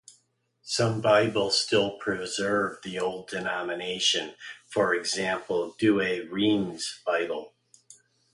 Some 0.63 0.99
Bibles 0.99 1.61
still 1.61 1.91
preserve 1.99 2.81
the 2.81 2.97
old 2.97 3.27
denomination, 3.27 4.33
for 4.67 4.95
example, 4.95 5.75
Douay 5.77 6.21
Rheims 6.21 7.01
bible. 7.05 7.53